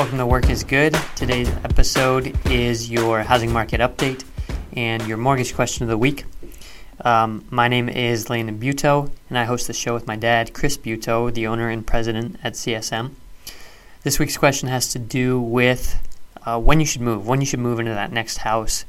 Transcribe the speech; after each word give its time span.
Welcome 0.00 0.16
to 0.16 0.24
Work 0.24 0.48
is 0.48 0.64
Good. 0.64 0.96
Today's 1.14 1.50
episode 1.62 2.34
is 2.46 2.90
your 2.90 3.22
housing 3.22 3.52
market 3.52 3.82
update 3.82 4.24
and 4.72 5.06
your 5.06 5.18
mortgage 5.18 5.54
question 5.54 5.82
of 5.82 5.90
the 5.90 5.98
week. 5.98 6.24
Um, 7.04 7.44
my 7.50 7.68
name 7.68 7.90
is 7.90 8.30
Landon 8.30 8.58
Buto, 8.58 9.10
and 9.28 9.36
I 9.36 9.44
host 9.44 9.66
the 9.66 9.74
show 9.74 9.92
with 9.92 10.06
my 10.06 10.16
dad, 10.16 10.54
Chris 10.54 10.78
Buto, 10.78 11.30
the 11.30 11.46
owner 11.46 11.68
and 11.68 11.86
president 11.86 12.38
at 12.42 12.54
CSM. 12.54 13.10
This 14.02 14.18
week's 14.18 14.38
question 14.38 14.70
has 14.70 14.90
to 14.94 14.98
do 14.98 15.38
with 15.38 16.00
uh, 16.46 16.58
when 16.58 16.80
you 16.80 16.86
should 16.86 17.02
move, 17.02 17.28
when 17.28 17.40
you 17.40 17.46
should 17.46 17.60
move 17.60 17.78
into 17.78 17.92
that 17.92 18.10
next 18.10 18.38
house. 18.38 18.86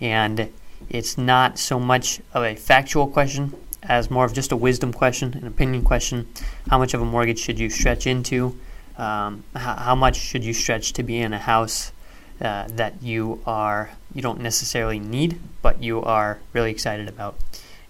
And 0.00 0.50
it's 0.88 1.18
not 1.18 1.58
so 1.58 1.78
much 1.78 2.22
of 2.32 2.42
a 2.42 2.56
factual 2.56 3.06
question 3.06 3.54
as 3.82 4.10
more 4.10 4.24
of 4.24 4.32
just 4.32 4.50
a 4.50 4.56
wisdom 4.56 4.94
question, 4.94 5.34
an 5.34 5.46
opinion 5.46 5.84
question. 5.84 6.26
How 6.70 6.78
much 6.78 6.94
of 6.94 7.02
a 7.02 7.04
mortgage 7.04 7.38
should 7.38 7.58
you 7.58 7.68
stretch 7.68 8.06
into? 8.06 8.58
Um, 8.96 9.44
how, 9.54 9.74
how, 9.74 9.94
much 9.94 10.16
should 10.16 10.44
you 10.44 10.52
stretch 10.52 10.92
to 10.94 11.02
be 11.02 11.18
in 11.18 11.32
a 11.32 11.38
house 11.38 11.92
uh, 12.40 12.68
that 12.68 13.02
you 13.02 13.40
are 13.44 13.90
you 14.14 14.22
don't 14.22 14.40
necessarily 14.40 14.98
need, 14.98 15.40
but 15.62 15.82
you 15.82 16.02
are 16.02 16.38
really 16.52 16.70
excited 16.70 17.08
about? 17.08 17.36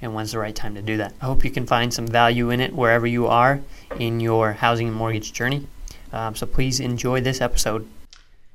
And 0.00 0.14
when's 0.14 0.32
the 0.32 0.38
right 0.38 0.54
time 0.54 0.74
to 0.74 0.82
do 0.82 0.96
that? 0.98 1.14
I 1.20 1.26
hope 1.26 1.44
you 1.44 1.50
can 1.50 1.66
find 1.66 1.92
some 1.92 2.06
value 2.06 2.50
in 2.50 2.60
it 2.60 2.74
wherever 2.74 3.06
you 3.06 3.26
are 3.26 3.60
in 3.98 4.20
your 4.20 4.52
housing 4.52 4.88
and 4.88 4.96
mortgage 4.96 5.32
journey. 5.32 5.66
Um, 6.12 6.34
so 6.36 6.46
please 6.46 6.80
enjoy 6.80 7.20
this 7.20 7.40
episode 7.40 7.88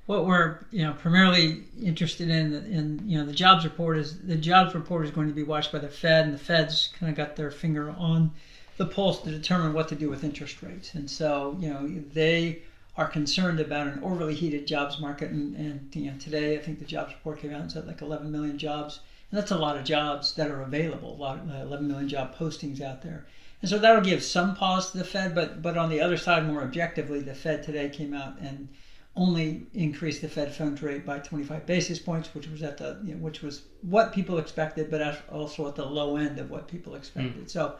what 0.10 0.26
we're 0.26 0.58
you 0.72 0.84
know 0.84 0.94
primarily 0.94 1.62
interested 1.84 2.32
in 2.32 2.52
in 2.66 3.00
you 3.06 3.16
know 3.20 3.24
the 3.24 3.32
jobs 3.32 3.64
report 3.64 3.96
is 3.96 4.18
the 4.22 4.36
jobs 4.36 4.74
report 4.74 5.06
is 5.06 5.12
going 5.12 5.28
to 5.28 5.36
be 5.36 5.44
watched 5.44 5.72
by 5.72 5.78
the 5.78 5.88
Fed 5.88 6.26
and 6.26 6.34
the 6.34 6.40
Fed's 6.40 6.90
kind 7.00 7.12
of 7.12 7.16
got 7.16 7.36
their 7.36 7.52
finger 7.52 7.92
on 7.92 8.32
the 8.80 8.86
pulse 8.86 9.22
to 9.22 9.30
determine 9.30 9.74
what 9.74 9.90
to 9.90 9.96
do 9.96 10.10
with 10.10 10.24
interest 10.24 10.64
rates 10.64 10.96
and 10.96 11.12
so 11.12 11.58
you 11.60 11.68
know 11.70 11.86
they 12.14 12.62
are 12.96 13.08
concerned 13.08 13.60
about 13.60 13.88
an 13.88 14.02
overly 14.02 14.34
heated 14.34 14.66
jobs 14.66 15.02
market 15.02 15.30
and, 15.32 15.54
and 15.58 15.94
you 15.94 16.10
know 16.10 16.18
today 16.18 16.58
I 16.58 16.62
think 16.62 16.80
the 16.80 16.86
jobs 16.86 17.14
report 17.14 17.40
came 17.40 17.54
out 17.54 17.60
and 17.60 17.72
said 17.72 17.86
like 17.86 18.02
11 18.02 18.32
million 18.32 18.58
jobs 18.58 19.02
and 19.30 19.38
that's 19.38 19.52
a 19.52 19.58
lot 19.58 19.76
of 19.76 19.84
jobs 19.84 20.34
that 20.36 20.50
are 20.50 20.62
available 20.62 21.14
a 21.14 21.20
lot 21.22 21.40
uh, 21.40 21.62
11 21.62 21.90
million 21.90 22.08
job 22.08 22.34
postings 22.34 22.80
out 22.80 23.02
there 23.02 23.28
and 23.62 23.70
so 23.70 23.78
that'll 23.78 24.02
give 24.02 24.24
some 24.24 24.56
pause 24.56 24.92
to 24.92 24.98
the 24.98 25.04
Fed 25.04 25.36
but 25.36 25.62
but 25.62 25.76
on 25.76 25.90
the 25.90 26.00
other 26.00 26.18
side 26.18 26.48
more 26.48 26.62
objectively 26.62 27.20
the 27.20 27.34
Fed 27.34 27.62
today 27.62 27.90
came 27.90 28.14
out 28.14 28.40
and 28.40 28.70
only 29.18 29.68
increased 29.74 30.22
the 30.22 30.30
Fed 30.30 30.54
funds 30.54 30.82
rate 30.82 31.06
by 31.06 31.20
25 31.20 31.66
basis 31.66 32.00
points, 32.00 32.34
which 32.34 32.48
was 32.48 32.64
at 32.64 32.78
the 32.78 33.02
you 33.04 33.16
know, 33.16 33.20
which 33.20 33.42
was 33.42 33.64
what 33.82 34.14
people 34.14 34.38
expected, 34.38 34.90
but 34.90 35.22
also 35.30 35.68
at 35.68 35.76
the 35.76 35.84
low 35.84 36.16
end 36.16 36.40
of 36.40 36.50
what 36.50 36.70
people 36.70 36.96
expected. 36.96 37.46
Mm. 37.46 37.50
So 37.50 37.76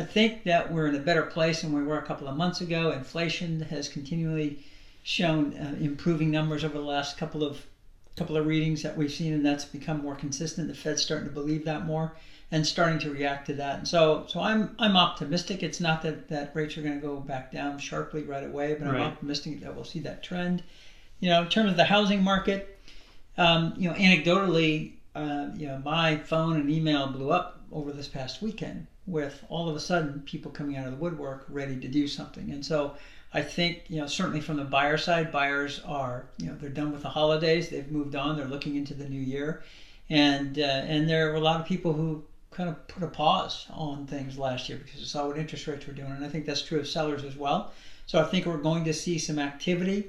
I 0.00 0.04
think 0.04 0.44
that 0.44 0.72
we're 0.72 0.86
in 0.86 0.94
a 0.94 1.00
better 1.00 1.24
place 1.24 1.60
than 1.60 1.74
we 1.74 1.82
were 1.82 1.98
a 1.98 2.02
couple 2.02 2.26
of 2.26 2.34
months 2.34 2.62
ago. 2.62 2.90
Inflation 2.90 3.60
has 3.60 3.86
continually 3.86 4.64
shown 5.02 5.52
uh, 5.52 5.76
improving 5.78 6.30
numbers 6.30 6.64
over 6.64 6.78
the 6.78 6.84
last 6.84 7.18
couple 7.18 7.44
of 7.44 7.66
couple 8.16 8.36
of 8.38 8.46
readings 8.46 8.82
that 8.82 8.96
we've 8.96 9.12
seen, 9.12 9.34
and 9.34 9.44
that's 9.44 9.66
become 9.66 10.00
more 10.00 10.14
consistent. 10.14 10.68
The 10.68 10.74
Fed's 10.74 11.02
starting 11.02 11.28
to 11.28 11.34
believe 11.34 11.66
that 11.66 11.84
more 11.84 12.16
and 12.50 12.66
starting 12.66 12.98
to 13.00 13.10
react 13.10 13.46
to 13.46 13.54
that. 13.54 13.78
And 13.78 13.88
so, 13.88 14.24
so 14.26 14.40
I'm 14.40 14.74
I'm 14.78 14.96
optimistic. 14.96 15.62
It's 15.62 15.80
not 15.80 16.00
that 16.00 16.28
that 16.28 16.52
rates 16.54 16.78
are 16.78 16.82
going 16.82 16.98
to 16.98 17.06
go 17.06 17.16
back 17.16 17.52
down 17.52 17.78
sharply 17.78 18.22
right 18.22 18.44
away, 18.44 18.76
but 18.78 18.88
I'm 18.88 18.94
right. 18.94 19.02
optimistic 19.02 19.60
that 19.60 19.74
we'll 19.74 19.84
see 19.84 20.00
that 20.00 20.22
trend. 20.22 20.62
You 21.20 21.28
know, 21.28 21.42
in 21.42 21.48
terms 21.48 21.72
of 21.72 21.76
the 21.76 21.84
housing 21.84 22.22
market, 22.22 22.78
um, 23.36 23.74
you 23.76 23.90
know, 23.90 23.94
anecdotally, 23.96 24.92
uh, 25.14 25.48
you 25.54 25.66
know, 25.66 25.78
my 25.84 26.16
phone 26.16 26.56
and 26.56 26.70
email 26.70 27.06
blew 27.08 27.30
up 27.30 27.60
over 27.70 27.92
this 27.92 28.08
past 28.08 28.40
weekend 28.40 28.86
with 29.06 29.44
all 29.48 29.68
of 29.68 29.76
a 29.76 29.80
sudden 29.80 30.22
people 30.26 30.50
coming 30.50 30.76
out 30.76 30.86
of 30.86 30.92
the 30.92 30.98
woodwork 30.98 31.46
ready 31.48 31.76
to 31.78 31.88
do 31.88 32.06
something. 32.06 32.50
And 32.50 32.64
so 32.64 32.94
I 33.32 33.42
think, 33.42 33.84
you 33.88 34.00
know, 34.00 34.06
certainly 34.06 34.40
from 34.40 34.56
the 34.56 34.64
buyer 34.64 34.98
side, 34.98 35.30
buyers 35.30 35.80
are, 35.84 36.26
you 36.38 36.46
know, 36.46 36.56
they're 36.56 36.70
done 36.70 36.92
with 36.92 37.02
the 37.02 37.08
holidays. 37.08 37.68
They've 37.68 37.90
moved 37.90 38.14
on. 38.14 38.36
They're 38.36 38.46
looking 38.46 38.76
into 38.76 38.94
the 38.94 39.08
new 39.08 39.20
year. 39.20 39.62
And, 40.08 40.58
uh, 40.58 40.62
and 40.62 41.08
there 41.08 41.32
are 41.32 41.36
a 41.36 41.40
lot 41.40 41.60
of 41.60 41.66
people 41.66 41.92
who 41.92 42.24
kind 42.50 42.68
of 42.68 42.88
put 42.88 43.02
a 43.02 43.06
pause 43.06 43.66
on 43.70 44.06
things 44.06 44.36
last 44.36 44.68
year 44.68 44.78
because 44.78 45.00
they 45.00 45.06
saw 45.06 45.28
what 45.28 45.38
interest 45.38 45.66
rates 45.68 45.86
were 45.86 45.92
doing. 45.92 46.10
And 46.10 46.24
I 46.24 46.28
think 46.28 46.46
that's 46.46 46.62
true 46.62 46.80
of 46.80 46.88
sellers 46.88 47.22
as 47.22 47.36
well. 47.36 47.72
So 48.06 48.20
I 48.20 48.24
think 48.24 48.46
we're 48.46 48.56
going 48.56 48.84
to 48.84 48.92
see 48.92 49.18
some 49.18 49.38
activity. 49.38 50.08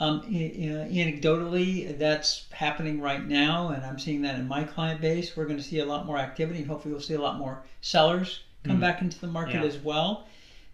Um, 0.00 0.22
anecdotally, 0.22 1.98
that's 1.98 2.46
happening 2.52 3.00
right 3.00 3.26
now, 3.26 3.70
and 3.70 3.84
I'm 3.84 3.98
seeing 3.98 4.22
that 4.22 4.36
in 4.36 4.46
my 4.46 4.62
client 4.62 5.00
base. 5.00 5.36
We're 5.36 5.46
going 5.46 5.56
to 5.56 5.62
see 5.62 5.80
a 5.80 5.84
lot 5.84 6.06
more 6.06 6.18
activity, 6.18 6.60
and 6.60 6.68
hopefully, 6.68 6.92
we'll 6.92 7.02
see 7.02 7.14
a 7.14 7.20
lot 7.20 7.38
more 7.38 7.62
sellers 7.80 8.42
come 8.64 8.78
mm. 8.78 8.80
back 8.80 9.02
into 9.02 9.18
the 9.20 9.26
market 9.26 9.54
yeah. 9.54 9.64
as 9.64 9.78
well. 9.78 10.26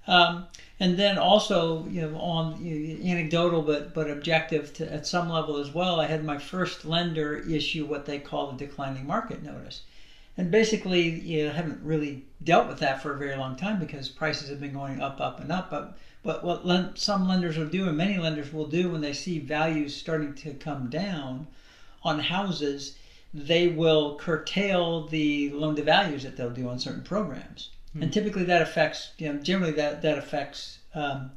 Um, 0.07 0.47
and 0.81 0.99
then 0.99 1.17
also, 1.17 1.87
you 1.87 2.03
know, 2.03 2.17
on 2.19 2.63
you 2.63 2.99
know, 2.99 3.11
anecdotal 3.11 3.63
but 3.63 3.95
but 3.95 4.11
objective 4.11 4.75
to, 4.75 4.93
at 4.93 5.07
some 5.07 5.31
level 5.31 5.57
as 5.57 5.73
well. 5.73 6.01
I 6.01 6.07
had 6.07 6.25
my 6.25 6.37
first 6.37 6.85
lender 6.85 7.37
issue 7.37 7.87
what 7.87 8.05
they 8.05 8.19
call 8.19 8.53
the 8.53 8.67
declining 8.67 9.07
market 9.07 9.43
notice, 9.43 9.83
and 10.37 10.51
basically, 10.51 11.09
you 11.09 11.47
know, 11.47 11.53
haven't 11.53 11.81
really 11.83 12.25
dealt 12.43 12.69
with 12.69 12.81
that 12.81 13.03
for 13.03 13.15
a 13.15 13.19
very 13.19 13.37
long 13.37 13.57
time 13.57 13.79
because 13.79 14.09
prices 14.09 14.51
have 14.51 14.61
been 14.61 14.75
going 14.75 15.01
up, 15.01 15.21
up, 15.21 15.41
and 15.41 15.51
up. 15.51 15.71
But 15.71 15.97
but 16.25 16.43
what 16.43 16.99
some 16.99 17.29
lenders 17.29 17.59
will 17.59 17.69
do, 17.69 17.87
and 17.87 17.97
many 17.97 18.19
lenders 18.19 18.51
will 18.53 18.67
do, 18.67 18.91
when 18.91 19.03
they 19.03 19.13
see 19.13 19.39
values 19.39 19.95
starting 19.95 20.35
to 20.35 20.55
come 20.55 20.89
down 20.89 21.47
on 22.03 22.19
houses, 22.19 22.97
they 23.35 23.69
will 23.69 24.17
curtail 24.17 25.07
the 25.07 25.51
loan 25.51 25.77
to 25.77 25.83
values 25.83 26.23
that 26.23 26.37
they'll 26.37 26.51
do 26.51 26.69
on 26.69 26.79
certain 26.79 27.03
programs. 27.03 27.69
Mm-hmm. 27.91 28.05
And 28.05 28.13
typically, 28.13 28.45
that 28.45 28.63
affects, 28.63 29.11
you 29.19 29.31
know, 29.31 29.39
generally 29.39 29.73
that 29.73 30.01
that 30.01 30.17
affects 30.17 30.79
um, 30.95 31.33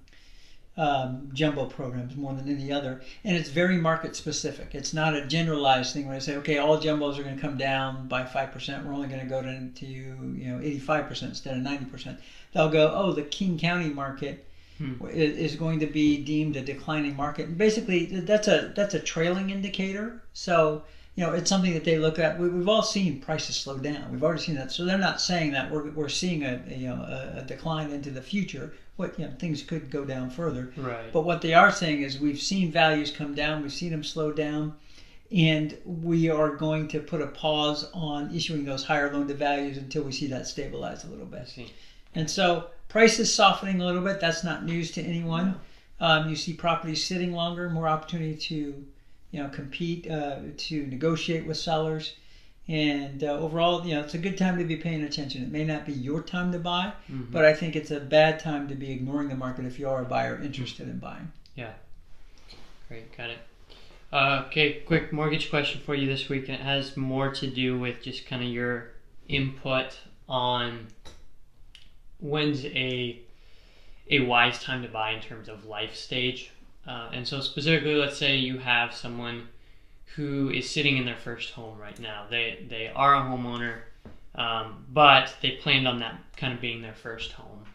um, 0.78 1.32
jumbo 1.34 1.66
programs 1.66 2.16
more 2.16 2.34
than 2.34 2.48
any 2.48 2.72
other. 2.72 3.02
And 3.26 3.36
it's 3.36 3.50
very 3.50 3.78
market 3.78 4.16
specific. 4.16 4.74
It's 4.74 4.94
not 4.94 5.16
a 5.16 5.26
generalized 5.26 5.94
thing 5.94 6.08
where 6.08 6.16
I 6.16 6.20
say, 6.20 6.38
okay, 6.38 6.60
all 6.60 6.80
jumbos 6.80 7.18
are 7.18 7.24
going 7.24 7.36
to 7.36 7.42
come 7.42 7.58
down 7.58 8.08
by 8.08 8.24
5%. 8.24 8.86
We're 8.86 8.94
only 8.94 9.08
going 9.08 9.22
to 9.22 9.28
go 9.28 9.42
to, 9.42 9.68
to 9.68 9.86
you 9.86 10.52
know, 10.52 10.60
85% 10.60 11.24
instead 11.24 11.58
of 11.58 11.64
90%. 11.64 12.18
They'll 12.54 12.70
go, 12.70 12.94
oh, 12.96 13.12
the 13.12 13.24
King 13.24 13.58
County 13.58 13.90
market 13.90 14.46
hmm. 14.78 15.06
is 15.08 15.56
going 15.56 15.80
to 15.80 15.88
be 15.88 16.18
deemed 16.24 16.56
a 16.56 16.62
declining 16.62 17.16
market. 17.16 17.48
And 17.48 17.58
basically, 17.58 18.06
that's 18.06 18.48
a, 18.48 18.74
that's 18.76 18.94
a 18.94 19.00
trailing 19.00 19.50
indicator. 19.50 20.22
So, 20.34 20.84
you 21.18 21.26
know, 21.26 21.34
it's 21.34 21.50
something 21.50 21.74
that 21.74 21.84
they 21.84 21.98
look 21.98 22.20
at. 22.20 22.40
We, 22.40 22.48
have 22.48 22.70
all 22.70 22.84
seen 22.84 23.20
prices 23.20 23.56
slow 23.56 23.80
down. 23.80 24.12
We've 24.12 24.24
already 24.24 24.42
seen 24.42 24.56
that. 24.56 24.72
So 24.72 24.86
they're 24.86 25.00
not 25.00 25.20
saying 25.20 25.52
that 25.52 25.72
we're, 25.72 25.90
we're 25.90 26.10
seeing 26.10 26.44
a, 26.44 26.62
a 26.70 26.76
you 26.76 26.88
know 26.88 27.02
a, 27.02 27.40
a, 27.40 27.42
decline 27.42 27.90
into 27.90 28.12
the 28.12 28.22
future. 28.22 28.74
What 28.98 29.18
you 29.20 29.26
know, 29.26 29.34
things 29.40 29.64
could 29.64 29.90
go 29.90 30.06
down 30.06 30.30
further. 30.30 30.72
Right. 30.78 31.12
But 31.12 31.22
what 31.22 31.42
they 31.42 31.56
are 31.56 31.72
saying 31.72 32.04
is 32.04 32.20
we've 32.20 32.40
seen 32.40 32.72
values 32.72 33.10
come 33.10 33.34
down. 33.34 33.64
We've 33.64 33.74
seen 33.74 33.90
them 33.90 34.04
slow 34.04 34.32
down, 34.32 34.76
and 35.32 35.76
we 35.86 36.30
are 36.30 36.56
going 36.56 36.88
to 36.90 37.00
put 37.00 37.22
a 37.22 37.28
pause 37.28 37.90
on 37.96 38.34
issuing 38.34 38.64
those 38.66 38.84
higher 38.84 39.12
loan 39.12 39.28
to 39.28 39.34
values 39.34 39.78
until 39.78 40.04
we 40.04 40.12
see 40.12 40.28
that 40.28 40.46
stabilize 40.46 41.04
a 41.04 41.08
little 41.08 41.26
bit. 41.26 41.48
And 42.18 42.30
so 42.30 42.68
prices 42.88 43.32
softening 43.32 43.80
a 43.80 43.86
little 43.86 44.02
bit. 44.02 44.20
That's 44.20 44.44
not 44.44 44.66
news 44.66 44.92
to 44.92 45.02
anyone. 45.04 45.60
Um, 46.00 46.30
you 46.30 46.36
see 46.36 46.54
properties 46.54 47.04
sitting 47.04 47.32
longer, 47.32 47.70
more 47.70 47.88
opportunity 47.88 48.36
to 48.36 48.86
you 49.32 49.44
know, 49.44 49.50
compete, 49.50 50.10
uh, 50.10 50.40
to 50.58 50.88
negotiate 50.88 51.46
with 51.46 51.58
sellers. 51.58 52.16
And 52.68 53.24
uh, 53.24 53.28
overall, 53.28 53.86
you 53.86 53.94
know, 53.94 54.02
it's 54.02 54.16
a 54.16 54.18
good 54.18 54.38
time 54.38 54.58
to 54.58 54.66
be 54.66 54.76
paying 54.76 55.04
attention. 55.04 55.44
It 55.44 55.52
may 55.52 55.64
not 55.64 55.86
be 55.86 55.94
your 55.94 56.22
time 56.22 56.52
to 56.54 56.60
buy, 56.60 56.92
mm-hmm. 57.12 57.32
but 57.32 57.46
I 57.46 57.54
think 57.54 57.76
it's 57.76 57.92
a 57.92 58.00
bad 58.00 58.40
time 58.40 58.68
to 58.70 58.76
be 58.76 58.92
ignoring 58.92 59.30
the 59.30 59.36
market 59.36 59.66
if 59.66 59.78
you 59.78 59.88
are 59.88 60.02
a 60.02 60.06
buyer 60.06 60.42
interested 60.42 60.90
in 60.90 60.98
buying. 60.98 61.32
Yeah. 61.56 61.74
Great, 62.88 63.16
got 63.16 63.30
it. 63.30 63.40
Uh, 64.12 64.44
okay, 64.48 64.82
quick 64.86 65.14
mortgage 65.14 65.50
question 65.50 65.82
for 65.82 65.94
you 65.94 66.08
this 66.08 66.30
week, 66.30 66.50
and 66.50 66.56
it 66.56 66.62
has 66.62 66.98
more 66.98 67.32
to 67.36 67.48
do 67.48 67.78
with 67.78 68.02
just 68.02 68.26
kind 68.26 68.42
of 68.42 68.50
your 68.50 68.92
input 69.30 70.00
on 70.28 70.88
when's 72.20 72.66
a 72.66 73.20
a 74.10 74.20
wise 74.22 74.62
time 74.64 74.82
to 74.82 74.88
buy 74.88 75.12
in 75.12 75.22
terms 75.22 75.50
of 75.50 75.66
life 75.66 75.96
stage 75.96 76.52
uh, 76.88 77.10
and 77.12 77.28
so, 77.28 77.42
specifically, 77.42 77.96
let's 77.96 78.18
say 78.18 78.38
you 78.38 78.60
have 78.60 78.94
someone 78.94 79.50
who 80.16 80.50
is 80.50 80.70
sitting 80.70 80.98
in 80.98 81.06
their 81.06 81.18
first 81.18 81.52
home 81.52 81.78
right 81.78 82.00
now. 82.00 82.26
They 82.30 82.66
they 82.70 82.88
are 82.88 83.16
a 83.16 83.20
homeowner, 83.20 83.80
um, 84.36 84.86
but 84.94 85.36
they 85.42 85.52
planned 85.52 85.88
on 85.88 86.00
that 86.00 86.18
kind 86.38 86.54
of 86.54 86.62
being 86.62 86.82
their 86.82 86.94
first 86.94 87.34
home, 87.34 87.66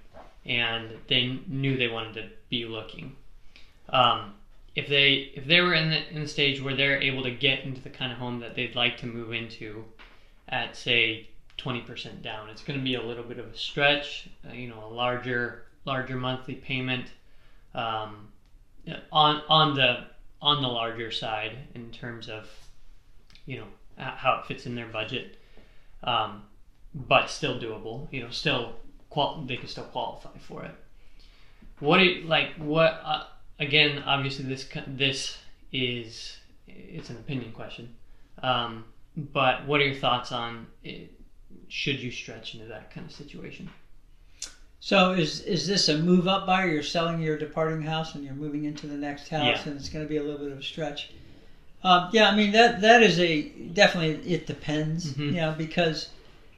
and 0.47 0.93
they 1.09 1.41
knew 1.47 1.77
they 1.77 1.89
wanted 1.89 2.15
to 2.15 2.29
be 2.49 2.65
looking. 2.65 3.15
Um, 3.91 4.33
if 4.75 4.89
they 4.89 5.31
if 5.35 5.45
they 5.45 5.61
were 5.61 5.75
in 5.75 5.91
the 5.91 6.11
in 6.11 6.23
the 6.23 6.29
stage 6.29 6.63
where 6.63 6.75
they're 6.75 7.01
able 7.01 7.23
to 7.25 7.31
get 7.31 7.65
into 7.65 7.83
the 7.83 7.91
kind 7.91 8.13
of 8.13 8.19
home 8.19 8.41
that 8.41 8.55
they'd 8.55 8.75
like 8.75 8.97
to 8.99 9.07
move 9.07 9.35
into, 9.35 9.85
at 10.49 10.75
say 10.75 11.29
twenty 11.63 11.81
percent 11.81 12.23
down, 12.23 12.49
it's 12.49 12.63
going 12.63 12.79
to 12.79 12.85
be 12.85 12.95
a 12.95 13.03
little 13.03 13.25
bit 13.25 13.39
of 13.39 13.47
a 13.47 13.57
stretch. 13.57 14.29
Uh, 14.49 14.53
you 14.53 14.69
know, 14.69 14.85
a 14.85 14.89
larger 14.89 15.65
larger 15.85 16.17
monthly 16.17 16.55
payment. 16.55 17.07
Um, 17.75 18.29
on 19.13 19.43
on 19.49 19.75
the 19.75 20.05
on 20.41 20.61
the 20.61 20.69
larger 20.69 21.11
side 21.11 21.57
in 21.75 21.91
terms 21.91 22.29
of 22.29 22.49
you 23.47 23.59
know 23.59 23.67
how 23.97 24.41
it 24.41 24.47
fits 24.47 24.67
in 24.67 24.75
their 24.75 24.89
budget, 24.89 25.39
um, 26.03 26.43
but 26.95 27.31
still 27.31 27.61
doable. 27.61 28.09
You 28.11 28.25
know, 28.25 28.31
still 28.31 28.75
qual- 29.11 29.43
they 29.47 29.57
can 29.57 29.69
still 29.69 29.85
qualify 29.85 30.37
for 30.41 30.65
it. 30.65 30.75
What 31.79 32.01
you, 32.01 32.23
like 32.25 32.55
what 32.57 33.01
uh, 33.05 33.25
again, 33.59 34.03
obviously 34.05 34.45
this 34.47 34.69
this 34.87 35.39
is 35.73 36.37
it's 36.67 37.11
an 37.11 37.17
opinion 37.17 37.53
question. 37.53 37.95
Um, 38.43 38.85
but 39.17 39.67
what 39.67 39.81
are 39.81 39.85
your 39.85 39.95
thoughts 39.95 40.33
on 40.33 40.67
it, 40.83 41.13
should 41.69 42.01
you 42.01 42.11
stretch 42.11 42.55
into 42.55 42.67
that 42.67 42.91
kind 42.93 43.07
of 43.07 43.13
situation? 43.15 43.71
So 44.81 45.13
is 45.13 45.41
is 45.43 45.67
this 45.67 45.89
a 45.89 45.99
move 45.99 46.27
up 46.27 46.47
buyer? 46.47 46.69
You're 46.69 46.83
selling 46.83 47.21
your 47.23 47.39
departing 47.39 47.83
house 47.83 48.15
and 48.15 48.25
you're 48.25 48.35
moving 48.35 48.65
into 48.65 48.87
the 48.87 48.97
next 48.97 49.29
house, 49.29 49.45
Yeah. 49.45 49.63
and 49.71 49.77
it's 49.79 49.89
going 49.89 50.05
to 50.05 50.09
be 50.09 50.17
a 50.17 50.23
little 50.23 50.41
bit 50.41 50.51
of 50.53 50.59
a 50.59 50.63
stretch. 50.63 51.11
Um, 51.85 52.09
yeah, 52.13 52.29
I 52.29 52.35
mean 52.37 52.53
that 52.53 52.81
that 52.81 53.03
is 53.03 53.19
a 53.21 53.43
definitely 53.43 54.29
it 54.33 54.47
depends, 54.47 55.13
Mhm. 55.15 55.19
you 55.27 55.33
know, 55.33 55.55
because 55.57 56.09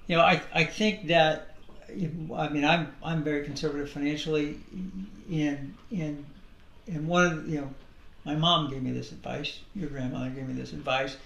you 0.06 0.16
know 0.16 0.22
I 0.22 0.40
I 0.54 0.64
think 0.64 1.06
that 1.08 1.54
I 1.90 2.48
mean 2.48 2.64
I'm 2.64 2.94
I'm 3.02 3.22
very 3.22 3.44
conservative 3.44 3.90
financially, 3.90 4.56
and 5.30 5.74
and 5.94 6.24
and 6.86 7.06
one 7.06 7.26
of 7.26 7.48
you 7.48 7.60
know 7.60 7.74
my 8.24 8.34
mom 8.34 8.70
gave 8.70 8.82
me 8.82 8.90
this 8.92 9.12
advice. 9.12 9.58
Your 9.74 9.90
grandmother 9.90 10.30
gave 10.30 10.46
me 10.48 10.54
this 10.54 10.72
advice. 10.72 11.16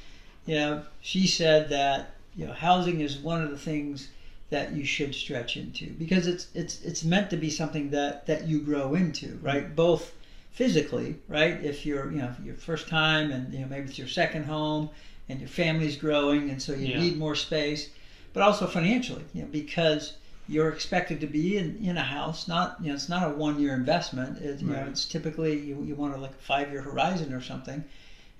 You 0.46 0.56
know, 0.56 0.82
she 1.00 1.26
said 1.28 1.68
that 1.68 2.10
you 2.36 2.46
know 2.46 2.52
housing 2.52 3.00
is 3.00 3.18
one 3.18 3.42
of 3.42 3.50
the 3.50 3.58
things 3.58 4.08
that 4.50 4.72
you 4.72 4.84
should 4.84 5.14
stretch 5.14 5.56
into 5.56 5.90
because 5.92 6.26
it's 6.26 6.48
it's 6.54 6.82
it's 6.82 7.04
meant 7.04 7.28
to 7.30 7.36
be 7.36 7.50
something 7.50 7.90
that 7.90 8.26
that 8.26 8.46
you 8.46 8.60
grow 8.60 8.94
into, 8.94 9.38
right? 9.42 9.74
Both 9.76 10.12
physically, 10.50 11.16
right? 11.28 11.62
If 11.62 11.84
you're 11.86 12.10
you 12.10 12.18
know 12.18 12.32
your 12.44 12.54
first 12.54 12.88
time 12.88 13.30
and 13.30 13.52
you 13.52 13.60
know 13.60 13.66
maybe 13.68 13.88
it's 13.88 13.98
your 13.98 14.08
second 14.08 14.44
home 14.44 14.88
and 15.28 15.38
your 15.40 15.48
family's 15.48 15.96
growing 15.96 16.48
and 16.50 16.60
so 16.62 16.72
you 16.72 16.88
Yeah. 16.88 17.00
need 17.00 17.18
more 17.18 17.34
space, 17.34 17.90
but 18.32 18.42
also 18.42 18.66
financially, 18.66 19.24
you 19.34 19.42
know, 19.42 19.48
because 19.48 20.14
you're 20.48 20.70
expected 20.70 21.20
to 21.20 21.26
be 21.26 21.58
in, 21.58 21.76
in 21.84 21.98
a 21.98 22.02
house, 22.02 22.48
not 22.48 22.76
you 22.80 22.88
know 22.88 22.94
it's 22.94 23.08
not 23.08 23.28
a 23.28 23.34
one 23.34 23.60
year 23.60 23.74
investment. 23.74 24.38
It, 24.38 24.60
you 24.62 24.68
know 24.68 24.86
it's 24.88 25.04
typically 25.04 25.58
you, 25.58 25.82
you 25.86 25.94
want 25.94 26.14
a, 26.14 26.16
like 26.16 26.32
a 26.32 26.42
five 26.52 26.70
year 26.72 26.80
horizon 26.80 27.32
or 27.34 27.42
something. 27.42 27.84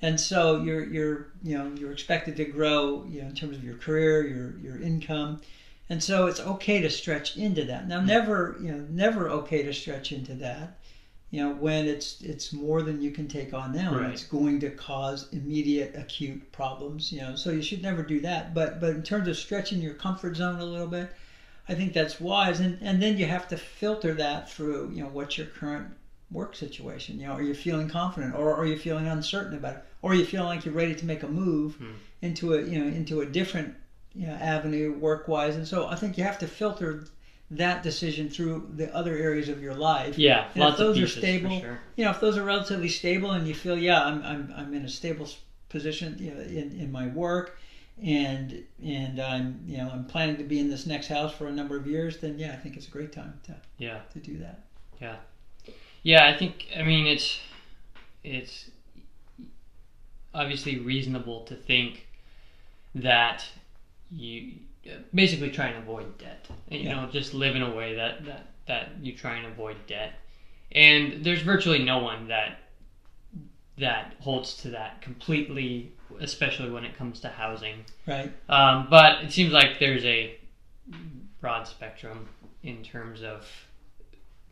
And 0.01 0.21
so 0.21 0.63
you're 0.63 0.85
you're 0.85 1.27
you 1.43 1.59
know 1.59 1.73
you're 1.75 1.93
expected 1.93 2.37
to 2.37 2.45
grow 2.45 3.05
you 3.09 3.23
know 3.23 3.29
in 3.29 3.35
terms 3.35 3.57
of 3.57 3.65
your 3.65 3.77
career, 3.77 4.27
your 4.27 4.57
your 4.59 4.81
income, 4.81 5.41
and 5.91 6.03
so 6.03 6.27
it's 6.27 6.41
okay 6.41 6.81
to 6.81 6.91
stretch 6.91 7.37
into 7.37 7.65
that. 7.65 7.89
Now, 7.89 7.99
mm-hmm. 7.99 8.07
never 8.07 8.57
you 8.61 8.73
know 8.73 8.87
never 8.91 9.29
okay 9.31 9.63
to 9.65 9.73
stretch 9.73 10.13
into 10.13 10.35
that. 10.35 10.79
You 11.31 11.43
know 11.43 11.55
when 11.55 11.87
it's 11.89 12.21
it's 12.23 12.53
more 12.53 12.83
than 12.83 13.03
you 13.03 13.11
can 13.11 13.27
take 13.27 13.53
on 13.53 13.73
now, 13.73 13.95
Right. 13.99 14.11
it's 14.11 14.25
going 14.25 14.61
to 14.61 14.71
cause 14.71 15.29
immediate 15.33 15.95
acute 15.97 16.53
problems. 16.53 17.11
You 17.13 17.21
know, 17.23 17.37
so 17.37 17.51
you 17.51 17.63
should 17.63 17.83
never 17.83 18.03
do 18.03 18.21
that. 18.21 18.55
But 18.55 18.81
but 18.81 18.91
in 18.91 19.03
terms 19.03 19.27
of 19.27 19.37
stretching 19.37 19.83
your 19.83 19.95
comfort 19.95 20.37
zone 20.37 20.61
a 20.61 20.65
little 20.65 20.87
bit, 20.87 21.11
I 21.69 21.75
think 21.75 21.93
that's 21.93 22.21
wise. 22.21 22.61
And 22.61 22.79
and 22.81 23.03
then 23.03 23.19
you 23.19 23.27
have 23.27 23.49
to 23.49 23.57
filter 23.57 24.15
that 24.15 24.49
through 24.49 24.93
you 24.95 25.03
know 25.03 25.09
what's 25.09 25.37
your 25.37 25.49
current 25.49 25.89
work 26.31 26.55
situation. 26.55 27.19
You 27.19 27.27
know, 27.27 27.33
are 27.35 27.43
you 27.43 27.55
feeling 27.55 27.89
confident, 27.89 28.35
or 28.35 28.55
are 28.55 28.67
you 28.67 28.77
feeling 28.77 29.07
uncertain 29.07 29.55
about 29.55 29.75
it, 29.75 29.81
or 30.03 30.13
are 30.13 30.15
you 30.15 30.25
feeling 30.25 30.47
like 30.49 30.65
you're 30.65 30.75
ready 30.75 30.95
to 30.95 31.05
make 31.07 31.23
a 31.23 31.29
move 31.29 31.75
Hmm. 31.77 31.93
into 32.23 32.53
a 32.55 32.61
you 32.63 32.79
know 32.79 32.87
into 32.87 33.21
a 33.21 33.27
different 33.27 33.75
you 34.15 34.27
know, 34.27 34.35
avenue 34.35 34.93
work 34.93 35.29
wise? 35.29 35.57
And 35.57 35.67
so 35.67 35.87
I 35.87 35.95
think 35.95 36.17
you 36.19 36.25
have 36.25 36.39
to 36.39 36.47
filter 36.47 37.01
that 37.51 37.83
decision 37.83 38.29
through 38.29 38.67
the 38.77 38.95
other 38.95 39.15
areas 39.17 39.49
of 39.49 39.61
your 39.61 39.75
life. 39.75 40.19
Yeah, 40.19 40.45
And 40.55 40.57
if 40.57 40.61
lots 40.61 40.79
those 40.79 40.97
of 40.97 41.03
are 41.03 41.07
pieces 41.07 41.21
stable, 41.21 41.61
sure. 41.61 41.79
You 41.97 42.05
know, 42.05 42.11
if 42.11 42.21
those 42.21 42.37
are 42.37 42.43
relatively 42.43 42.89
stable, 42.89 43.31
and 43.33 43.47
you 43.49 43.55
feel 43.55 43.77
yeah, 43.77 44.03
I'm 44.03 44.23
I'm, 44.23 44.53
I'm 44.55 44.75
in 44.75 44.85
a 44.85 44.89
stable 44.89 45.29
position 45.69 46.17
you 46.19 46.31
know, 46.35 46.41
in 46.41 46.73
in 46.73 46.91
my 46.93 47.07
work. 47.07 47.57
And 48.01 48.63
and 48.85 49.19
I'm 49.19 49.61
you 49.67 49.79
know 49.79 49.89
I'm 49.91 50.05
planning 50.05 50.37
to 50.39 50.45
be 50.45 50.59
in 50.61 50.69
this 50.69 50.87
next 50.87 51.09
house 51.09 51.33
for 51.33 51.47
a 51.49 51.53
number 51.53 51.75
of 51.77 51.87
years. 51.87 52.19
Then 52.19 52.39
yeah, 52.39 52.53
I 52.53 52.57
think 52.57 52.77
it's 52.77 52.87
a 52.87 52.91
great 52.91 53.13
time 53.13 53.35
to, 53.45 53.57
Yeah. 53.79 53.99
to 54.13 54.21
do 54.21 54.39
that. 54.39 54.61
Yeah, 55.01 55.17
I 56.17 56.37
think 56.37 56.67
I 56.77 56.83
mean 56.83 57.07
it's 57.07 57.39
it's 58.25 58.71
obviously 60.35 60.79
reasonable 60.79 61.45
to 61.45 61.55
think 61.55 62.07
that 62.95 63.45
you 64.11 64.53
basically 65.15 65.51
try 65.51 65.67
and 65.69 65.79
avoid 65.83 66.17
debt. 66.19 66.49
You 66.71 66.81
Yeah. 66.81 66.95
know, 66.95 67.11
just 67.11 67.35
live 67.35 67.57
in 67.57 67.63
a 67.63 67.75
way 67.75 67.95
that 67.95 68.25
that 68.25 68.47
that 68.67 68.91
you 69.03 69.13
try 69.15 69.37
and 69.37 69.47
avoid 69.47 69.77
debt. 69.87 70.15
And 70.73 71.25
there's 71.25 71.43
virtually 71.43 71.83
no 71.85 71.99
one 71.99 72.29
that 72.29 72.59
that 73.79 74.15
holds 74.21 74.57
to 74.63 74.71
that 74.71 75.01
completely, 75.03 75.93
especially 76.21 76.71
when 76.71 76.85
it 76.85 76.97
comes 76.97 77.21
to 77.21 77.29
housing. 77.29 77.85
Right. 78.07 78.33
Um, 78.49 78.87
but 78.91 79.25
it 79.25 79.33
seems 79.33 79.53
like 79.53 79.79
there's 79.79 80.05
a 80.05 80.37
broad 81.41 81.69
spectrum 81.69 82.29
in 82.63 82.83
terms 82.83 83.23
of 83.23 83.47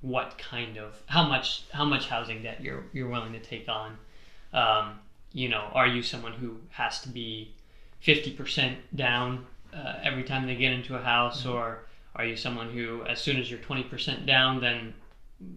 what 0.02 0.38
kind 0.38 0.76
of 0.76 0.94
how 1.06 1.26
much 1.26 1.64
how 1.72 1.84
much 1.84 2.08
housing 2.08 2.42
debt 2.42 2.60
you're 2.60 2.84
you're 2.92 3.08
willing 3.08 3.32
to 3.32 3.40
take 3.40 3.68
on. 3.68 3.96
Um, 4.52 4.98
you 5.32 5.48
know, 5.48 5.68
are 5.72 5.86
you 5.86 6.02
someone 6.02 6.32
who 6.32 6.58
has 6.70 7.00
to 7.02 7.08
be 7.08 7.52
fifty 8.00 8.30
percent 8.30 8.78
down 8.94 9.46
uh, 9.74 9.94
every 10.02 10.22
time 10.22 10.46
they 10.46 10.54
get 10.54 10.72
into 10.72 10.96
a 10.96 11.02
house, 11.02 11.44
or 11.44 11.84
are 12.14 12.24
you 12.24 12.36
someone 12.36 12.70
who, 12.70 13.04
as 13.04 13.20
soon 13.20 13.36
as 13.36 13.50
you're 13.50 13.60
twenty 13.60 13.82
percent 13.82 14.26
down, 14.26 14.60
then 14.60 14.94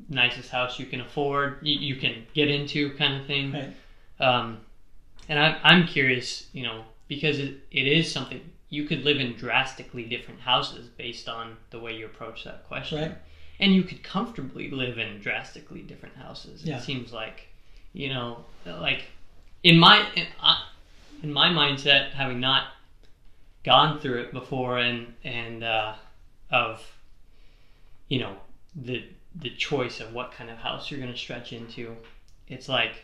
nicest 0.09 0.49
house 0.49 0.79
you 0.79 0.85
can 0.85 0.99
afford, 0.99 1.59
you, 1.61 1.79
you 1.79 1.95
can 1.95 2.25
get 2.33 2.49
into, 2.49 2.93
kind 2.97 3.21
of 3.21 3.25
thing. 3.27 3.53
Right. 3.53 3.73
Um, 4.19 4.57
and 5.29 5.39
I'm 5.39 5.55
I'm 5.63 5.87
curious, 5.87 6.47
you 6.51 6.63
know, 6.63 6.83
because 7.07 7.39
it, 7.39 7.59
it 7.71 7.87
is 7.87 8.11
something 8.11 8.41
you 8.69 8.83
could 8.83 9.03
live 9.03 9.19
in 9.19 9.33
drastically 9.33 10.03
different 10.03 10.39
houses 10.41 10.87
based 10.87 11.29
on 11.29 11.55
the 11.69 11.79
way 11.79 11.95
you 11.95 12.05
approach 12.05 12.43
that 12.43 12.67
question. 12.67 13.01
Right. 13.01 13.17
And 13.59 13.73
you 13.73 13.83
could 13.83 14.03
comfortably 14.03 14.69
live 14.69 14.97
in 14.97 15.19
drastically 15.19 15.81
different 15.81 16.15
houses. 16.15 16.63
Yeah. 16.63 16.77
It 16.77 16.83
seems 16.83 17.11
like, 17.11 17.47
you 17.93 18.09
know, 18.09 18.45
like 18.65 19.03
in 19.63 19.77
my 19.77 20.07
in, 20.15 20.27
uh, 20.41 20.63
in 21.23 21.33
my 21.33 21.49
mindset, 21.49 22.11
having 22.11 22.39
not 22.39 22.67
gone 23.63 23.99
through 23.99 24.21
it 24.21 24.31
before, 24.31 24.77
and 24.77 25.13
and 25.23 25.63
uh, 25.63 25.95
of 26.51 26.81
you 28.07 28.19
know 28.19 28.35
the 28.75 29.03
the 29.35 29.49
choice 29.51 29.99
of 29.99 30.13
what 30.13 30.31
kind 30.31 30.49
of 30.49 30.57
house 30.57 30.89
you're 30.89 30.99
going 30.99 31.11
to 31.11 31.17
stretch 31.17 31.53
into, 31.53 31.95
it's 32.47 32.69
like 32.69 33.03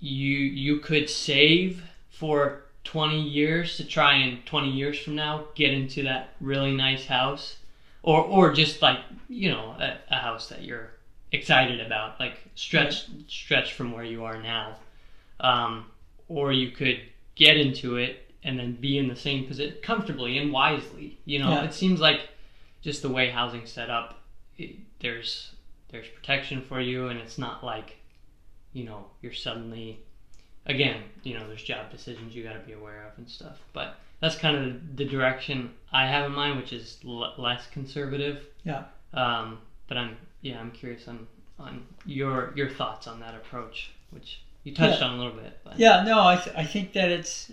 you 0.00 0.38
you 0.38 0.78
could 0.78 1.08
save 1.08 1.82
for 2.10 2.64
20 2.84 3.20
years 3.20 3.76
to 3.76 3.84
try 3.84 4.14
and 4.14 4.44
20 4.44 4.70
years 4.70 4.98
from 4.98 5.14
now 5.14 5.44
get 5.54 5.72
into 5.72 6.02
that 6.02 6.30
really 6.40 6.72
nice 6.72 7.06
house 7.06 7.56
or 8.02 8.22
or 8.22 8.52
just 8.52 8.82
like 8.82 8.98
you 9.28 9.50
know 9.50 9.74
a, 9.78 9.96
a 10.10 10.16
house 10.16 10.48
that 10.48 10.62
you're 10.62 10.90
excited 11.32 11.80
about 11.80 12.18
like 12.20 12.42
stretch 12.54 13.06
stretch 13.28 13.72
from 13.72 13.92
where 13.92 14.04
you 14.04 14.24
are 14.24 14.40
now 14.42 14.76
um, 15.40 15.86
or 16.28 16.52
you 16.52 16.70
could 16.70 17.00
get 17.34 17.56
into 17.56 17.96
it 17.96 18.18
and 18.44 18.58
then 18.58 18.72
be 18.74 18.98
in 18.98 19.08
the 19.08 19.16
same 19.16 19.46
position 19.46 19.74
comfortably 19.82 20.36
and 20.38 20.52
wisely 20.52 21.18
you 21.24 21.38
know 21.38 21.50
Yeah. 21.50 21.64
it 21.64 21.72
seems 21.74 22.00
like 22.00 22.20
just 22.82 23.02
the 23.02 23.08
way 23.08 23.30
housing's 23.30 23.70
set 23.70 23.88
up 23.90 24.20
it, 24.58 24.76
there's 25.00 25.52
there's 25.88 26.08
protection 26.08 26.60
for 26.62 26.80
you 26.80 27.08
and 27.08 27.18
it's 27.18 27.38
not 27.38 27.64
like 27.64 27.96
you 28.72 28.84
know 28.84 29.06
you're 29.22 29.32
suddenly 29.32 30.00
again 30.66 31.02
you 31.22 31.34
know 31.38 31.46
there's 31.48 31.62
job 31.62 31.90
decisions 31.90 32.34
you 32.34 32.42
got 32.42 32.52
to 32.54 32.58
be 32.60 32.72
aware 32.72 33.04
of 33.06 33.16
and 33.18 33.28
stuff 33.28 33.58
but 33.72 33.96
that's 34.22 34.36
kind 34.36 34.56
of 34.56 34.96
the 34.96 35.04
direction 35.04 35.68
i 35.92 36.06
have 36.06 36.24
in 36.24 36.32
mind 36.32 36.56
which 36.56 36.72
is 36.72 36.98
l- 37.04 37.34
less 37.36 37.66
conservative 37.66 38.36
Yeah. 38.64 38.82
um, 39.12 39.60
but 39.88 39.96
i'm 39.98 40.16
yeah 40.40 40.58
i'm 40.60 40.70
curious 40.70 41.06
on 41.08 41.26
on 41.58 41.82
your 42.06 42.52
your 42.54 42.68
thoughts 42.68 43.06
on 43.06 43.20
that 43.20 43.34
approach 43.34 43.90
which 44.10 44.40
you 44.64 44.72
touched 44.72 45.00
Yeah. 45.00 45.06
on 45.08 45.14
a 45.14 45.18
little 45.18 45.32
bit 45.32 45.52
but 45.64 45.78
Yeah, 45.78 45.96
no, 46.04 46.24
I, 46.24 46.36
th- 46.36 46.54
I 46.56 46.64
think 46.64 46.92
that 46.92 47.10
it's 47.10 47.50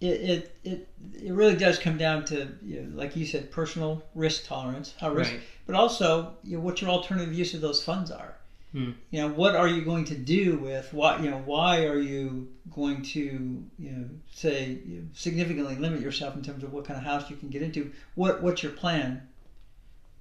it, 0.00 0.06
it 0.32 0.48
it 0.64 0.80
it 1.28 1.32
really 1.32 1.54
does 1.54 1.78
come 1.78 1.96
down 1.96 2.22
to 2.24 2.36
you 2.62 2.82
know, 2.82 2.96
like 2.96 3.16
you 3.16 3.24
said, 3.26 3.50
personal 3.50 4.02
risk 4.14 4.44
tolerance, 4.44 4.94
how 5.00 5.10
risk, 5.10 5.32
right 5.32 5.40
but 5.66 5.74
also 5.74 6.32
you 6.42 6.56
know, 6.56 6.60
what 6.66 6.80
your 6.80 6.90
alternative 6.90 7.32
use 7.32 7.54
of 7.54 7.60
those 7.60 7.80
funds 7.82 8.10
are. 8.10 8.34
Hmm. 8.72 8.90
You 9.10 9.20
know, 9.22 9.28
what 9.28 9.56
are 9.56 9.66
you 9.66 9.82
going 9.82 10.04
to 10.04 10.14
do 10.16 10.56
with 10.56 10.92
what 10.92 11.20
you 11.22 11.30
know? 11.30 11.38
Why 11.38 11.84
are 11.84 11.98
you 11.98 12.48
going 12.70 13.02
to 13.02 13.64
you 13.78 13.90
know 13.90 14.08
say 14.32 14.78
you 14.86 14.96
know, 14.98 15.04
significantly 15.12 15.76
limit 15.76 16.00
yourself 16.00 16.36
in 16.36 16.42
terms 16.42 16.62
of 16.62 16.72
what 16.72 16.84
kind 16.84 16.96
of 16.96 17.02
house 17.04 17.28
you 17.30 17.36
can 17.36 17.48
get 17.48 17.62
into? 17.62 17.90
What 18.14 18.42
what's 18.42 18.62
your 18.62 18.72
plan 18.72 19.22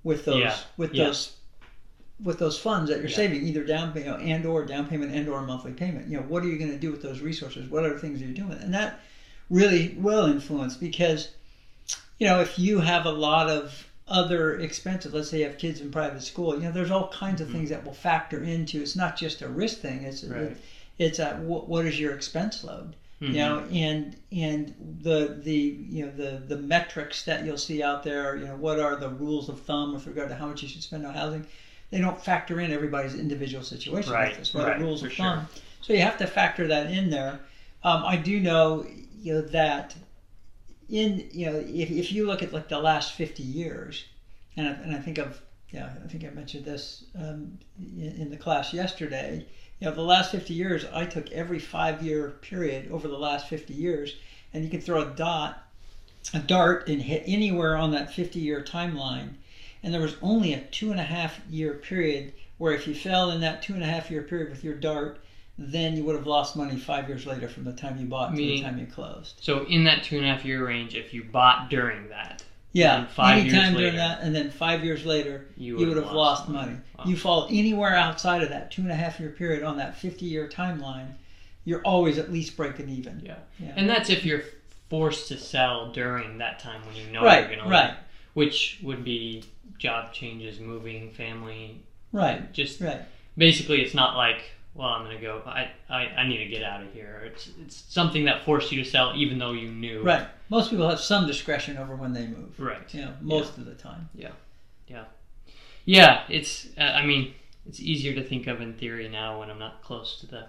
with 0.03 0.25
those 0.25 0.39
Yeah, 0.39 0.58
with 0.77 0.94
yeah. 0.94 1.06
those 1.06 1.32
with 2.24 2.39
those 2.39 2.58
funds 2.58 2.89
that 2.89 3.00
you're 3.00 3.10
Yeah. 3.10 3.15
saving, 3.15 3.44
either 3.48 3.63
down 3.63 3.94
you 3.96 4.03
know, 4.03 4.15
and 4.15 4.46
or 4.46 4.63
down 4.63 4.88
payment 4.88 5.12
and 5.12 5.27
or 5.29 5.41
monthly 5.41 5.74
payment? 5.74 6.08
You 6.08 6.18
know, 6.18 6.24
what 6.24 6.44
are 6.44 6.48
you 6.48 6.58
going 6.58 6.72
to 6.72 6.77
do 6.77 6.91
with 6.91 7.01
those 7.01 7.22
resources? 7.22 7.70
What 7.70 7.86
other 7.86 7.98
things 7.98 8.22
are 8.22 8.25
you 8.25 8.34
doing? 8.34 8.58
And 8.60 8.74
that 8.74 9.00
really 9.50 9.94
will 9.98 10.25
influence 10.25 10.75
because 10.75 11.27
you 12.18 12.27
know 12.27 12.39
if 12.39 12.58
you 12.58 12.79
have 12.79 13.06
a 13.06 13.12
lot 13.12 13.48
of 13.48 13.88
other 14.10 14.60
expenses 14.60 15.13
let's 15.13 15.30
say 15.30 15.39
you 15.39 15.44
have 15.46 15.58
kids 15.58 15.80
in 15.82 15.92
private 15.92 16.22
school 16.24 16.56
you 16.56 16.62
know 16.63 16.72
there's 16.72 16.92
all 16.92 17.10
kinds 17.10 17.42
of 17.42 17.48
Mhm. 17.48 17.51
things 17.51 17.70
that 17.70 17.84
will 17.86 17.94
factor 17.94 18.44
into 18.44 18.82
it's 18.82 18.96
not 18.96 19.16
just 19.16 19.42
a 19.42 19.48
risk 19.48 19.80
thing 19.80 20.04
it's 20.04 20.24
Right. 20.24 20.58
it's 20.98 21.20
a 21.20 21.34
what, 21.36 21.70
what 21.70 21.86
is 21.86 22.00
your 22.00 22.13
expense 22.13 22.63
load 22.63 22.96
Mhm. 23.22 23.34
you 23.34 23.39
know 23.39 23.63
and 23.72 24.16
and 24.32 24.74
the 25.01 25.36
the 25.44 25.75
you 25.89 26.06
know 26.06 26.12
the 26.12 26.39
the 26.48 26.56
metrics 26.56 27.24
that 27.24 27.44
you'll 27.46 27.58
see 27.58 27.82
out 27.84 28.04
there 28.04 28.36
you 28.36 28.46
know 28.46 28.56
what 28.56 28.80
are 28.80 28.96
the 28.96 29.10
rules 29.10 29.50
of 29.50 29.60
thumb 29.60 29.94
with 29.94 30.06
regard 30.08 30.30
to 30.30 30.36
how 30.36 30.48
much 30.48 30.62
you 30.62 30.68
should 30.68 30.84
spend 30.84 31.06
on 31.06 31.13
housing 31.13 31.46
they 31.92 32.00
don't 32.00 32.20
factor 32.20 32.60
in 32.60 32.72
everybody's 32.72 33.16
individual 33.16 33.63
situation 33.63 34.12
Right, 34.13 34.36
this, 34.38 34.54
what 34.54 34.66
right, 34.66 34.80
rules 34.80 35.01
for 35.01 35.08
of 35.08 35.13
sure. 35.13 35.36
thumb. 35.36 35.48
So 35.82 35.94
you 35.94 36.01
have 36.01 36.18
to 36.18 36.28
factor 36.28 36.68
that 36.68 36.86
in 36.88 37.10
there. 37.10 37.39
Um, 37.84 38.04
I 38.06 38.16
do 38.16 38.39
know, 38.39 38.84
you 39.22 39.34
know, 39.34 39.42
that 39.42 39.96
in 40.89 41.29
you 41.31 41.46
know 41.46 41.58
if, 41.58 41.91
if 41.91 42.12
you 42.12 42.25
look 42.25 42.41
at 42.41 42.51
like 42.51 42.67
the 42.67 42.79
last 42.79 43.13
50 43.13 43.43
years, 43.43 44.05
and 44.58 44.67
I, 44.67 44.72
and 44.72 44.96
I 44.96 45.00
think 45.00 45.17
of 45.17 45.41
yeah 45.72 45.89
I 46.03 46.08
think 46.08 46.24
I 46.24 46.29
mentioned 46.29 46.65
this 46.65 47.05
um, 47.15 47.60
in, 47.77 48.15
in 48.22 48.29
the 48.29 48.38
class 48.38 48.74
yesterday. 48.74 49.46
You 49.79 49.88
know, 49.88 49.96
the 49.96 50.01
last 50.01 50.31
50 50.31 50.53
years, 50.53 50.86
I 50.93 51.05
took 51.05 51.31
every 51.31 51.60
five 51.60 52.03
year 52.03 52.31
period 52.41 52.91
over 52.91 53.08
the 53.08 53.17
last 53.17 53.48
50 53.48 53.74
years, 53.74 54.15
and 54.53 54.63
you 54.63 54.69
can 54.69 54.81
throw 54.81 55.01
a 55.01 55.15
dot, 55.15 55.63
a 56.34 56.39
dart, 56.39 56.89
and 56.89 57.01
hit 57.01 57.24
anywhere 57.25 57.77
on 57.77 57.91
that 57.91 58.13
50 58.13 58.39
year 58.39 58.62
timeline. 58.62 59.36
And 59.81 59.93
there 59.93 60.01
was 60.01 60.17
only 60.22 60.53
a 60.53 60.60
two 60.60 60.91
and 60.91 61.00
a 61.00 61.03
half 61.03 61.39
year 61.50 61.75
period 61.75 62.34
where 62.58 62.74
if 62.74 62.88
you 62.88 62.93
fell 62.93 63.31
in 63.31 63.39
that 63.39 63.62
two 63.62 63.74
and 63.74 63.84
a 63.84 63.86
half 63.86 64.12
year 64.12 64.22
period 64.22 64.50
with 64.50 64.65
your 64.65 64.75
dart, 64.75 65.22
then 65.62 65.96
you 65.98 66.04
would 66.06 66.16
have 66.16 66.25
lost 66.25 66.56
money 66.56 66.78
five 66.78 67.08
years 67.10 67.25
later 67.25 67.50
from 67.50 67.66
the 67.66 67.74
time 67.74 67.98
you 68.00 68.06
bought 68.06 68.32
to 68.32 68.38
the 68.38 68.62
time 68.62 68.78
you 68.78 68.86
closed. 68.86 69.36
So 69.42 69.66
in 69.66 69.84
that 69.84 70.04
two 70.04 70.16
and 70.18 70.25
a 70.25 70.30
half 70.30 70.46
year 70.46 70.66
range, 70.66 70.96
if 70.96 71.13
you 71.13 71.24
bought 71.24 71.70
during 71.70 72.08
that, 72.10 72.44
Yeah, 72.72 73.06
five 73.08 73.44
years 73.44 73.54
anytime 73.54 73.74
later, 73.74 73.86
during 73.92 73.96
that, 73.98 74.22
and 74.22 74.34
then 74.34 74.50
five 74.51 74.86
years 74.86 75.06
later, 75.06 75.48
you 75.58 75.78
you 75.80 75.88
would 75.88 75.98
have 75.98 76.12
lost 76.13 76.48
money. 76.48 76.78
Wow. 76.98 77.04
You 77.06 77.18
fall 77.18 77.48
anywhere 77.50 77.94
outside 77.96 78.42
of 78.42 78.50
that 78.50 78.72
two 78.72 78.84
and 78.84 78.92
a 78.92 78.96
half 78.96 79.20
year 79.20 79.32
period 79.32 79.63
on 79.63 79.78
that 79.78 79.98
50 79.98 80.25
year 80.25 80.48
timeline, 80.48 81.08
you're 81.66 81.82
always 81.82 82.18
at 82.18 82.32
least 82.32 82.56
breaking 82.56 82.88
even. 82.89 83.22
Yeah. 83.25 83.36
Yeah. 83.60 83.74
And 83.75 83.89
that's 83.89 84.10
if 84.10 84.24
you're 84.24 84.44
forced 84.89 85.28
to 85.28 85.38
sell 85.38 85.92
during 85.92 86.38
that 86.38 86.60
time 86.60 86.82
when 86.86 86.96
you 86.96 87.12
know 87.12 87.24
Right, 87.24 87.39
you're 87.42 87.56
going 87.58 87.63
to 87.66 87.70
right. 87.70 87.94
which 88.34 88.80
would 88.82 89.04
be 89.04 89.44
job 89.78 90.13
changes, 90.13 90.60
moving, 90.60 91.12
family. 91.12 91.82
Right, 92.12 92.51
Just 92.54 92.82
right. 92.82 93.01
basically, 93.38 93.82
it's 93.82 93.94
not 93.94 94.18
like, 94.18 94.42
well, 94.79 94.88
I'm 94.88 95.03
going 95.03 95.17
to 95.17 95.21
go. 95.21 95.41
I, 95.45 95.71
I, 95.89 96.05
I 96.05 96.27
need 96.27 96.38
to 96.38 96.45
get 96.45 96.63
out 96.63 96.81
of 96.81 96.93
here. 96.93 97.21
It's 97.25 97.50
it's 97.62 97.83
something 97.89 98.24
that 98.25 98.45
forced 98.45 98.71
you 98.71 98.81
to 98.81 98.89
sell, 98.89 99.13
even 99.13 99.38
though 99.38 99.51
you 99.51 99.69
knew. 99.69 100.01
Right. 100.03 100.25
Most 100.48 100.69
people 100.69 100.89
have 100.89 101.01
some 101.01 101.27
discretion 101.27 101.75
over 101.77 101.98
when 101.98 102.13
they 102.13 102.27
move. 102.27 102.57
Right. 102.57 102.93
You 102.93 103.01
know, 103.01 103.13
most 103.19 103.57
of 103.57 103.65
the 103.65 103.75
time. 103.75 104.07
Yeah. 104.15 104.31
Yeah. 104.88 105.03
Yeah, 105.83 106.24
it's. 106.29 106.67
Uh, 106.77 106.83
I 106.83 107.05
mean, 107.05 107.33
it's 107.67 107.81
easier 107.81 108.15
to 108.15 108.24
think 108.24 108.48
of 108.48 108.62
in 108.62 108.74
theory 108.74 109.09
now 109.09 109.41
when 109.41 109.51
I'm 109.51 109.59
not 109.59 109.83
close 109.83 110.21
to 110.21 110.27
the 110.27 110.45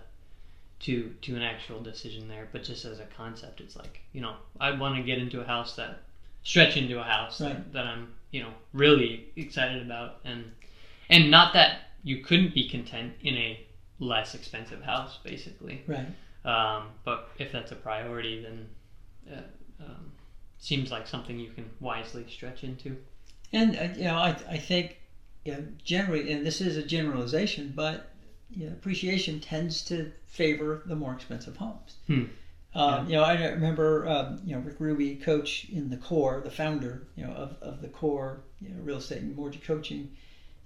to 0.81 1.13
to 1.23 1.35
an 1.35 1.43
actual 1.43 1.81
decision 1.83 2.29
there. 2.29 2.49
But 2.53 2.63
just 2.63 2.85
as 2.85 3.01
a 3.01 3.07
concept, 3.17 3.61
it's 3.61 3.75
like 3.75 4.01
you 4.13 4.21
know, 4.21 4.35
I 4.61 4.71
want 4.79 4.95
to 4.97 5.03
get 5.03 5.19
into 5.19 5.41
a 5.41 5.45
house 5.45 5.75
that 5.75 6.03
stretch 6.45 6.77
into 6.77 7.01
a 7.01 7.03
house 7.03 7.41
Right. 7.41 7.49
that, 7.55 7.73
that 7.73 7.87
I'm 7.87 8.15
you 8.31 8.43
know 8.45 8.51
really 8.73 9.27
excited 9.35 9.83
about, 9.83 10.21
and 10.25 10.53
and 11.09 11.33
not 11.33 11.53
that 11.55 11.81
you 12.05 12.23
couldn't 12.23 12.55
be 12.55 12.69
content 12.69 13.15
in 13.23 13.37
a 13.37 13.67
less 14.01 14.35
expensive 14.35 14.83
house, 14.83 15.19
basically. 15.23 15.83
Right. 15.87 16.07
Um, 16.45 16.89
but 17.05 17.29
if 17.39 17.53
that's 17.53 17.71
a 17.71 17.77
priority, 17.77 18.43
then 18.43 18.67
uh, 19.33 19.85
um, 19.85 20.13
seems 20.59 20.91
like 20.91 21.07
something 21.07 21.39
you 21.39 21.51
can 21.51 21.71
wisely 21.81 22.25
stretch 22.29 22.65
into. 22.65 22.97
And 23.53 23.77
uh, 23.77 23.89
you 23.97 24.05
know, 24.05 24.17
I 24.17 24.37
I 24.49 24.57
think 24.57 24.99
you 25.45 25.53
know, 25.53 25.65
generally, 25.85 26.33
and 26.33 26.45
this 26.45 26.61
is 26.61 26.77
a 26.77 26.83
generalization, 26.83 27.73
but 27.77 28.11
you 28.51 28.67
know, 28.67 28.73
appreciation 28.73 29.41
tends 29.41 29.83
to 29.83 30.11
favor 30.27 30.83
the 30.87 30.97
more 30.97 31.13
expensive 31.13 31.57
homes. 31.57 31.97
Hmm. 32.07 32.25
Um, 32.75 33.07
You 33.09 33.17
know, 33.17 33.23
I 33.25 33.45
remember 33.49 34.09
um, 34.09 34.41
you 34.45 34.55
know 34.55 34.61
Rick 34.63 34.77
Ruby, 34.79 35.17
coach 35.17 35.67
in 35.71 35.91
the 35.91 35.97
core, 35.97 36.41
the 36.43 36.51
founder, 36.51 37.09
you 37.17 37.25
know, 37.27 37.33
of, 37.33 37.57
of 37.61 37.83
the 37.83 37.89
core, 37.89 38.43
you 38.61 38.71
know, 38.71 38.81
real 38.83 38.99
estate 38.99 39.23
and 39.23 39.37
mortgage 39.37 39.65
coaching. 39.65 40.11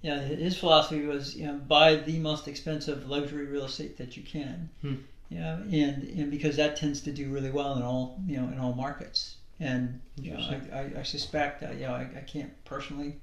You 0.05 0.11
know, 0.11 0.19
his 0.19 0.55
philosophy 0.55 1.01
was 1.03 1.35
you 1.35 1.45
know 1.47 1.55
buy 1.55 1.95
the 1.95 2.19
most 2.19 2.47
expensive 2.47 3.03
luxury 3.03 3.47
real 3.47 3.65
estate 3.65 3.97
that 3.97 4.15
you 4.15 4.21
can. 4.21 4.69
Hmm. 4.81 4.93
You 5.29 5.39
know, 5.39 5.63
and 5.71 6.03
and 6.03 6.29
because 6.29 6.55
that 6.57 6.75
tends 6.75 7.01
to 7.01 7.11
do 7.11 7.27
really 7.29 7.49
well 7.49 7.75
in 7.75 7.81
all 7.81 8.13
you 8.27 8.37
know 8.39 8.47
in 8.49 8.59
all 8.59 8.71
markets. 8.71 9.37
And 9.59 9.97
you 10.21 10.31
know, 10.31 10.37
I, 10.37 10.59
I, 10.71 10.91
I 10.99 11.01
suspect 11.01 11.63
uh, 11.63 11.71
you 11.71 11.85
know 11.87 11.93
I, 11.93 12.07
I 12.17 12.21
can't 12.21 12.51
personally 12.65 13.15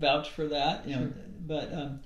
vouch 0.00 0.30
for 0.30 0.46
that. 0.48 0.86
You 0.86 0.92
know, 0.96 1.00
Sure. 1.02 1.12
but 1.46 1.70
um, 1.70 1.96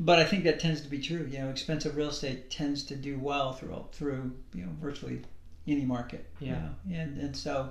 but 0.00 0.18
I 0.18 0.24
think 0.24 0.44
that 0.44 0.58
tends 0.58 0.80
to 0.82 0.88
be 0.88 0.98
true. 0.98 1.24
You 1.24 1.40
know, 1.40 1.48
expensive 1.48 1.96
real 1.96 2.08
estate 2.08 2.48
tends 2.48 2.82
to 2.84 2.96
do 2.96 3.18
well 3.18 3.52
through 3.52 3.84
through 3.92 4.32
you 4.54 4.62
know 4.64 4.72
virtually 4.80 5.20
any 5.66 5.84
market. 5.84 6.24
you 6.40 6.48
Yeah. 6.48 6.58
know. 6.60 6.74
and 6.90 7.18
and 7.18 7.36
so 7.36 7.68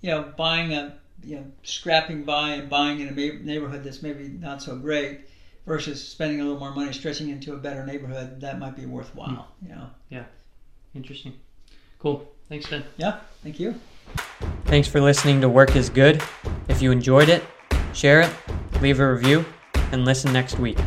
you 0.00 0.10
know 0.10 0.32
buying 0.36 0.72
a 0.72 0.96
you 1.24 1.36
know 1.36 1.44
scrapping 1.62 2.24
by 2.24 2.50
and 2.50 2.68
buying 2.68 3.00
in 3.00 3.08
a 3.08 3.12
neighborhood 3.12 3.84
that's 3.84 4.02
maybe 4.02 4.28
not 4.28 4.62
so 4.62 4.76
great 4.76 5.20
versus 5.66 6.06
spending 6.06 6.40
a 6.40 6.44
little 6.44 6.58
more 6.58 6.74
money 6.74 6.92
stretching 6.92 7.28
into 7.28 7.52
a 7.52 7.56
better 7.56 7.84
neighborhood 7.84 8.40
that 8.40 8.58
might 8.58 8.76
be 8.76 8.86
worthwhile. 8.86 9.48
Hmm. 9.60 9.66
You 9.66 9.74
know. 9.74 9.90
Yeah. 10.08 10.24
Interesting. 10.94 11.34
Cool. 11.98 12.26
Thanks, 12.48 12.68
Ben. 12.70 12.84
Yeah. 12.96 13.18
Thank 13.42 13.60
you. 13.60 13.74
Thanks 14.66 14.88
for 14.88 15.00
listening 15.00 15.40
to 15.40 15.48
Work 15.48 15.76
is 15.76 15.90
Good. 15.90 16.22
If 16.68 16.80
you 16.80 16.92
enjoyed 16.92 17.28
it, 17.28 17.42
share 17.92 18.20
it, 18.20 18.30
leave 18.80 19.00
a 19.00 19.12
review, 19.12 19.44
and 19.92 20.04
listen 20.04 20.32
next 20.32 20.58
week. 20.58 20.78